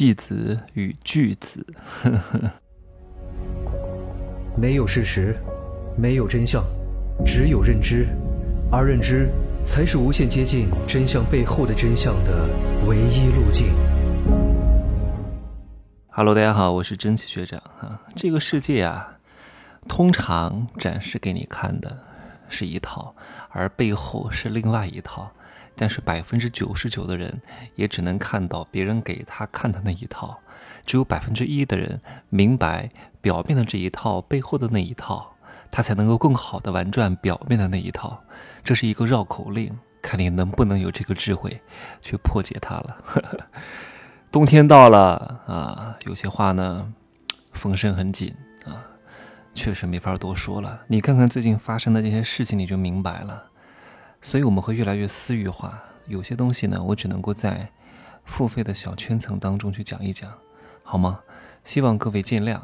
[0.00, 1.62] 戏子与巨子，
[4.56, 5.36] 没有事实，
[5.94, 6.64] 没有真相，
[7.22, 8.06] 只有认知，
[8.72, 9.28] 而认知
[9.62, 12.48] 才是无限接近真相背后的真相的
[12.86, 13.74] 唯一路径。
[16.08, 18.00] Hello，大家好，我是蒸汽学长啊。
[18.16, 19.18] 这个世界啊，
[19.86, 21.94] 通常展示给你看的
[22.48, 23.14] 是一套，
[23.50, 25.30] 而背后是另外一套。
[25.80, 27.40] 但是百分之九十九的人
[27.74, 30.38] 也只能看到别人给他看的那一套，
[30.84, 31.98] 只有百分之一的人
[32.28, 32.90] 明白
[33.22, 35.34] 表面的这一套背后的那一套，
[35.70, 38.22] 他才能够更好的玩转表面的那一套。
[38.62, 41.62] 这是一个绕口令，看你能不能有这个智慧
[42.02, 42.98] 去破解它了。
[44.30, 46.92] 冬天到了啊，有些话呢，
[47.52, 48.34] 风声很紧
[48.66, 48.84] 啊，
[49.54, 50.82] 确实没法多说了。
[50.88, 53.44] 你看看最近发生的这些事情，你就明白了。
[54.22, 57.70] 所以我们会越来越私域化，有些东西呢，我只能够在
[58.24, 60.30] 付费的小圈层当中去讲一讲，
[60.82, 61.20] 好吗？
[61.64, 62.60] 希望各位见谅。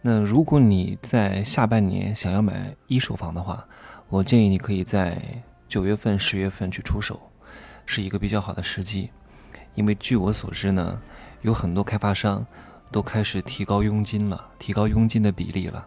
[0.00, 3.66] 那如果你在下半年想要买一手房的话，
[4.08, 5.20] 我建议你可以在
[5.68, 7.20] 九月份、十月份去出手，
[7.84, 9.10] 是一个比较好的时机。
[9.74, 10.98] 因为据我所知呢，
[11.42, 12.46] 有很多开发商
[12.90, 15.86] 都开始提高佣金了，提高佣金的比例了。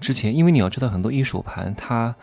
[0.00, 2.14] 之前，因为你要知道，很多一手盘它。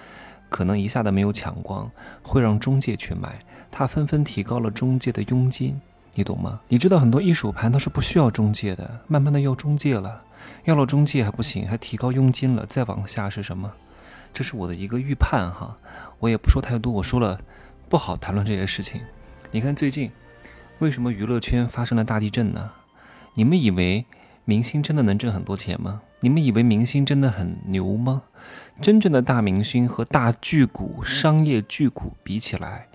[0.50, 1.90] 可能一下子没有抢光，
[2.22, 5.80] 会让中介去买，他纷纷提高了中介的佣金，
[6.16, 6.62] 你懂吗？
[6.68, 10.24] 你知道很多一手盘它是不需要中介的，慢慢的要中介了，
[10.66, 13.72] 要了中介还不行，还提高佣金了，再往下是什么？
[14.34, 15.78] 这是我的一个预判哈，
[16.20, 17.40] 我也不说太多，我说了
[17.90, 19.02] 不好谈论这些事情。
[19.52, 20.12] 你看最近
[20.80, 22.72] 为什么娱乐圈发生了大地震呢？
[23.34, 24.06] 你们以为
[24.46, 26.02] 明星真的能挣很多钱吗？
[26.20, 28.24] 你们以为明星真的很牛吗？
[28.82, 32.88] 真正的大明星和大巨股、商业巨股比起来，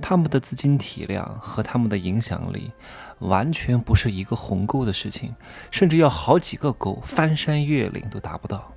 [0.00, 2.72] 他们的资金体量和他们的影响力，
[3.18, 5.34] 完全不是一个鸿沟的事情，
[5.70, 8.72] 甚至要好几个沟，翻山越岭都达不到。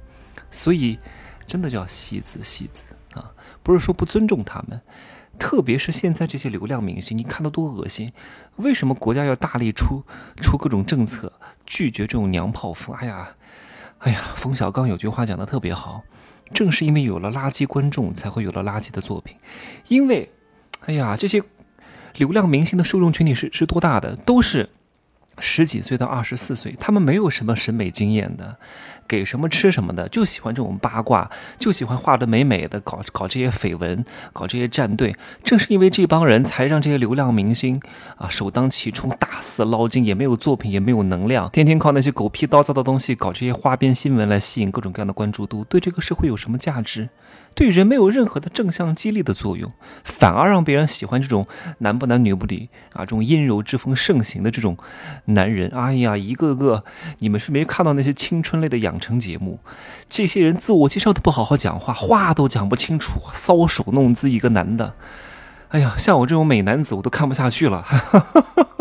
[0.52, 1.00] 所以，
[1.48, 3.32] 真的叫戏子戏子啊！
[3.62, 4.82] 不是说不尊重他们，
[5.39, 8.11] 特别是现在这些流量明星，你看到多恶心？
[8.58, 10.04] 为什么国家要大力出
[10.42, 11.32] 出各种政策，
[11.66, 12.95] 拒绝这种娘炮风？
[12.98, 13.36] 哎呀，
[14.03, 16.03] 哎呀，冯小刚有句话讲的特别好。
[16.53, 19.37] 正是因为有了垃圾观众，才会有了垃圾的作品。
[19.87, 20.30] 因为，
[20.86, 21.41] 哎呀，这些
[22.17, 24.15] 流量明星的受众群体是是多大的？
[24.17, 24.69] 都是。
[25.39, 28.58] 十几岁到二十四岁，他们没有什么审美经验的，
[29.08, 35.16] 给什么吃什么的，就喜欢这种八卦，就喜欢画的美美的，搞搞这些绯闻，搞这些战队。
[35.44, 37.82] 正是因为这帮人才让这些流量明星
[38.17, 47.10] 啊首当其冲，大肆捞金，也没有作品，也没有能量，天天靠那些狗屁叨叨的东西，搞这些花边新闻来吸引各种各样的关注度，对这个社会有什么价值？
[47.55, 49.71] 对人没有任何的正向激励的作用，
[50.04, 51.48] 反而让别人喜欢这种
[51.80, 54.76] 男不男女不女啊，这种阴柔之风盛行的这种
[55.26, 55.70] 男人。
[55.73, 56.84] 哎呀，一个个，
[57.20, 59.60] 你们是没看到那些青春类的养成节目，
[60.10, 64.94] 这些人自我介绍都不好好讲话，话都讲不清楚，搔首弄姿一个男的。
[65.70, 67.86] 哎呀，像我这种美男子我都看不下去了。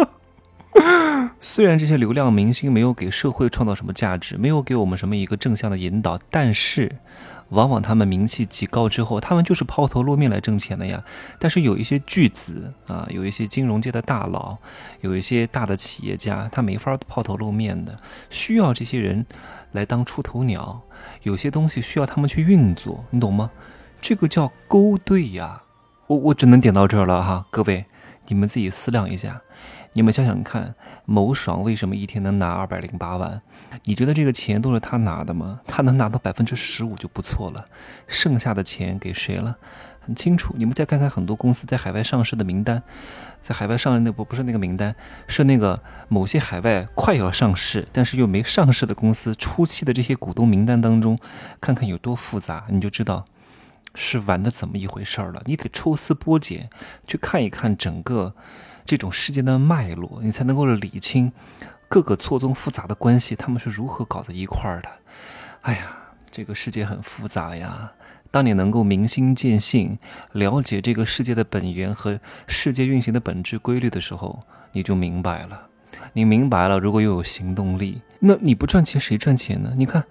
[1.41, 6.97] 虽然这些流量明星没有给社会创造什么价值，没有给我们什么一个正向的引导，但是。
[7.53, 11.05] 往往他们名气极高之后，他们就是抛头露面来挣钱的呀。
[11.39, 14.57] 但是有一些巨子啊，有一些金融界的大佬，
[15.03, 17.99] 有一些大的企业家，他没法抛头露面的，
[18.31, 19.27] 需要这些人
[19.73, 20.81] 来当出头鸟。
[21.25, 23.51] 有些东西需要他们去运作，你懂吗？
[24.01, 25.61] 这个叫勾兑呀。
[26.07, 27.85] 我我只能点到这儿了哈，各位，
[28.29, 29.43] 你们自己思量一下。
[29.95, 33.43] 你们想想看，某爽为什么一天能拿二百零八万？
[33.85, 35.61] 你觉得这个钱都是他拿的吗？
[35.67, 37.67] 他能拿到百分之十五就不错了，
[38.07, 39.59] 剩下的钱给谁了？
[40.01, 40.55] 很清楚。
[40.57, 42.83] 你们再看看很多公司在海外上市的名单，
[43.43, 44.97] 在海外上那不不是那个名单，
[45.29, 51.19] 是那个某些海外快要上市但是又没上市的公司初期的这些股东名单当中，
[51.61, 53.27] 看看有多复杂，你就知道
[53.95, 55.43] 是玩的怎么一回事儿了。
[55.45, 56.71] 你得抽丝剥茧
[57.07, 58.35] 去看一看整个。
[58.85, 61.33] 这种世界的脉络，你才能够理清
[61.89, 64.89] 各个错综复杂的关系，他们是如何搞在一块儿的。
[65.63, 65.97] 哎呀，
[66.31, 67.93] 这个世界很复杂呀。
[68.31, 69.99] 当你能够明心见性，
[70.33, 74.41] 了解这个世界的本源和世界运行的本质规律的时候，
[74.73, 75.69] 你就明白了。
[76.15, 79.75] 你明白了，如果又有行动力，那你不赚钱谁赚钱呢？
[79.77, 80.05] 你看，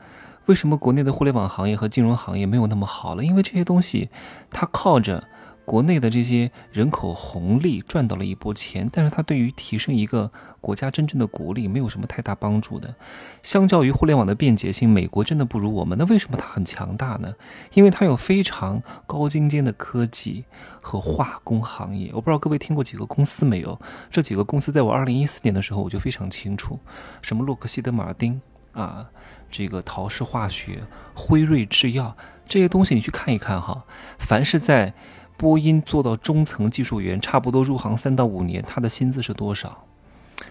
[0.46, 3.26] 为什么国内的互联网行业和金融行业没有那么好了？
[3.26, 4.10] 因为这些东西，
[4.50, 5.28] 它靠着。
[5.72, 10.30] 国内的这些人口红利赚到了一波钱，但是它对于提升一个
[10.60, 12.94] 国家真正的国力没有什么太大帮助的。
[13.42, 15.98] 相较于互联网的便捷性，美国真的不如我们。
[15.98, 17.34] 那为什么它很强大呢？
[17.74, 20.44] 因为它有非常高精尖的科技
[20.82, 22.12] 和化工行业。
[22.14, 23.80] 我不知道各位听过几个公司没有？
[24.10, 26.78] 这几个公司在我二零一四年的时候我就非常清楚，
[27.22, 28.42] 什么洛克希德马丁
[28.74, 29.06] 啊，
[29.50, 30.84] 这个陶氏化学、
[31.16, 33.86] 辉瑞制药这些东西，你去看一看哈。
[34.20, 34.94] 凡是在
[35.38, 39.86] 波音做到中层技术员，差不多入行三到五年，他的薪资是多少？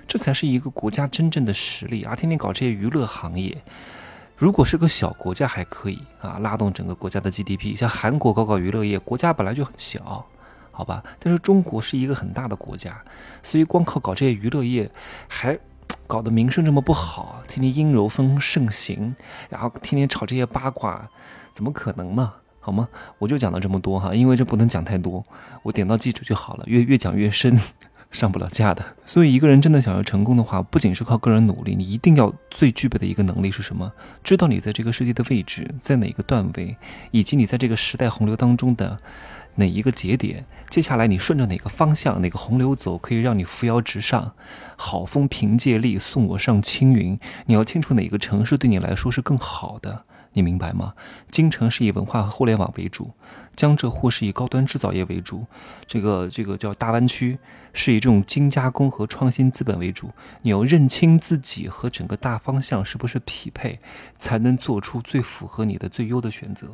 [0.06, 2.16] 这才是一个国家真正的实力啊！
[2.16, 3.62] 天天搞这些娱乐行业，
[4.36, 7.76] 如果是个小国家还可以啊，拉动整个国家的 GDP。
[7.76, 10.26] 像韩国搞搞娱乐业，国家本来就很小，
[10.72, 11.02] 好吧？
[11.20, 13.00] 但是中国是一个很大的国家，
[13.42, 14.90] 所以光靠搞这些娱乐业，
[15.28, 15.56] 还
[16.06, 19.14] 搞得名声这么不好，天天阴柔风盛行，
[19.48, 21.08] 然后天天炒这些八卦，
[21.52, 22.34] 怎么可能嘛？
[22.60, 22.88] 好吗？
[23.18, 25.24] 我就讲到这么多哈，因为这不能讲太多，
[25.62, 26.64] 我点到记住就好了。
[26.66, 27.58] 越越讲越深，
[28.12, 28.84] 上不了架的。
[29.06, 33.90] 所以一个人真的想要成功的话，不仅是靠个人努力，你一定要最具备的一个能力是什么？
[34.22, 36.76] 知道你在这个世界的位置在哪个段位，
[37.10, 38.98] 以及你在这个时代洪流当中的
[39.54, 40.44] 哪一个节点。
[40.68, 44.32] 接下来你顺着哪个方向、哪个洪流走，可以让你扶摇直上。
[44.76, 47.18] 好风凭借力，送我上青云。
[47.46, 50.04] 你要清楚哪个城市对你来说是更好的。
[50.32, 50.94] 你明白吗？
[51.30, 53.10] 京城是以文化和互联网为主，
[53.56, 55.44] 江浙沪是以高端制造业为主，
[55.86, 57.38] 这个这个叫大湾区
[57.72, 60.10] 是以这种精加工和创新资本为主。
[60.42, 63.80] 你要认清自己和整个大方向是不是匹配，
[64.18, 66.68] 才能做出最符合你的最优的选择。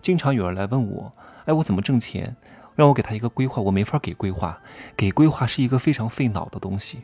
[0.00, 1.12] 经常有人来问我，
[1.46, 2.36] 哎，我怎么挣钱？
[2.76, 4.60] 让我给他一个规划，我没法给规划，
[4.96, 7.00] 给规划是一个非常费脑的东西。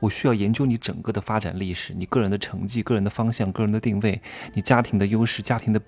[0.00, 4.20] 我需要研究你整个的发展历史，你个人的成绩、个人的方向、个人的定位，
[4.54, 5.80] 你家庭的优势、家庭的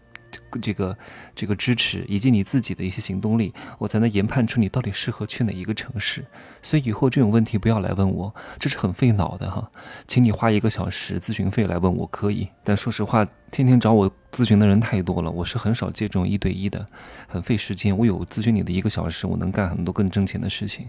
[0.61, 0.97] 这个
[1.35, 6.25] 这个支持，以及你自己的一些行动力，我才能研判出你到底适合去哪一个城市。
[6.63, 9.71] 所以以后这种问题不要来问我，这是很费脑的哈。
[10.07, 16.87] 请你花一个小时咨询费来问我可以，但说实话，天天找我咨询的人太多了，我是很少接这种一对一的，
[17.27, 17.97] 很费时间。
[17.97, 20.87] 我有咨询你的一个小时，我能干很多更挣钱的事情。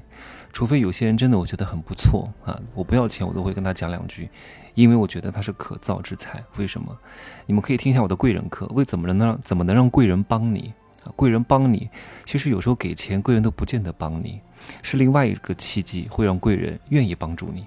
[0.51, 4.29] 除非有些人真的我觉得很不错啊，我不要钱我都会跟他讲两句，
[4.73, 6.43] 因为我觉得他是可造之材。
[6.57, 6.97] 为什么？
[7.45, 10.73] 你们可以听一下我的贵人课，为怎么能让怎么能让贵人帮你
[11.03, 11.11] 啊？
[11.15, 11.89] 贵人帮你，
[12.25, 14.39] 其实有时候给钱贵人都不见得帮你，
[14.81, 17.65] 是另外一个契机会让贵人愿意帮助你。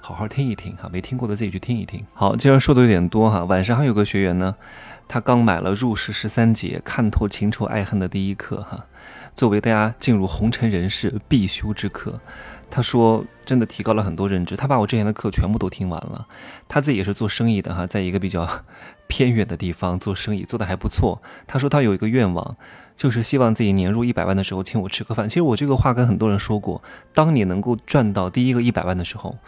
[0.00, 2.02] 好好听一听哈，没听过的自己去听一听。
[2.14, 4.54] 好，既然说的有点多哈，晚上还有个学员呢，
[5.06, 8.86] 他刚买了入世十三节看透情仇爱恨的第一课哈。
[9.34, 12.18] 作为大家进入红尘人世必修之课，
[12.70, 14.54] 他说真的提高了很多认知。
[14.54, 16.28] 他把我之前的课全部都听完了。
[16.68, 18.46] 他自己也是做生意的哈，在一个比较
[19.08, 21.22] 偏远的地方做生意，做的还不错。
[21.46, 22.58] 他说他有一个愿望，
[22.98, 25.26] 就是希望自己年入一百万的时候请我吃个饭。
[25.26, 26.82] 其实我这个话跟很多人说过，
[27.14, 29.38] 当你能够赚到第一个一百万的时候。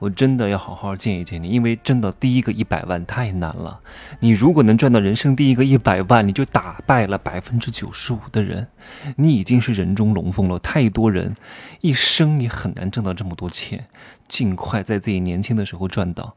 [0.00, 3.80] 我真的要好好见一见你，因为真的第一个一百万太难了。
[4.20, 8.68] 你如果能赚到人生第一个一百万，你就打败了百分之九十五的人，
[9.16, 10.58] 你已经是人中龙凤了。
[10.58, 11.34] 太多人
[11.82, 13.88] 一生你很难挣到这么多钱，
[14.26, 16.34] 尽快在自己年轻的时候赚到。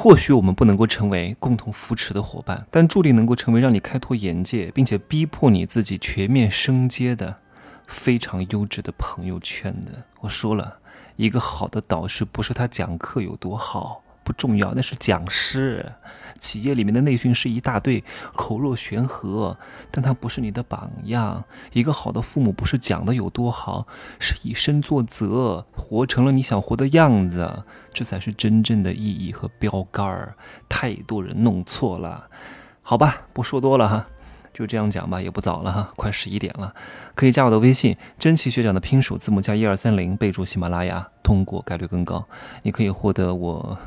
[0.00, 7.34] 或许我们不能够成为共同扶持的伙伴，但注定能够成为让你开拓眼界，并且逼迫你自己全面升阶的
[7.88, 10.04] 非常优质的朋友圈的。
[10.20, 10.78] 我说了。
[11.16, 15.94] 一个好的导师不是他讲课有多好不重要，那是讲师。
[16.38, 18.04] 企业里面的内训师一大堆，
[18.36, 19.56] 口若悬河，
[19.90, 21.42] 但他不是你的榜样。
[21.72, 23.86] 一个好的父母不是讲的有多好，
[24.20, 30.36] 是以身作则，活成了你想活的样子，这才是真正的意义和标杆儿。
[30.68, 32.28] 太多人弄错了，
[32.82, 34.06] 好吧，不说多了哈。
[34.52, 36.74] 就这样讲吧，也不早了哈，快十一点了，
[37.14, 42.24] 可以加我的微信，真奇学长的拼手字母加一二三零，备注喜马拉雅，通过概率更高。
[42.62, 43.78] 你可以获得我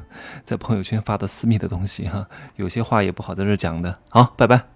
[0.43, 3.97] 在朋友圈发的私密的东西哈，有些话也不好在这讲的。
[4.09, 4.71] 好，拜拜。